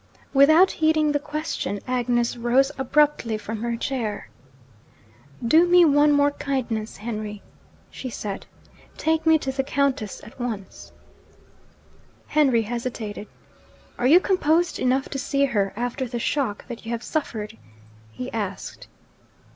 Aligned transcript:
Without 0.33 0.71
heeding 0.71 1.11
the 1.11 1.19
question, 1.19 1.79
Agnes 1.87 2.35
rose 2.35 2.71
abruptly 2.79 3.37
from 3.37 3.61
her 3.61 3.77
chair. 3.77 4.29
'Do 5.47 5.67
me 5.67 5.85
one 5.85 6.11
more 6.11 6.31
kindness, 6.31 6.97
Henry,' 6.97 7.43
she 7.91 8.09
said. 8.09 8.47
'Take 8.97 9.27
me 9.27 9.37
to 9.37 9.51
the 9.51 9.61
Countess 9.63 10.19
at 10.23 10.39
once.' 10.39 10.91
Henry 12.25 12.63
hesitated. 12.63 13.27
'Are 13.99 14.07
you 14.07 14.19
composed 14.19 14.79
enough 14.79 15.07
to 15.09 15.19
see 15.19 15.45
her, 15.45 15.71
after 15.75 16.07
the 16.07 16.17
shock 16.17 16.67
that 16.67 16.83
you 16.83 16.91
have 16.91 17.03
suffered?' 17.03 17.55
he 18.11 18.31
asked. 18.33 18.87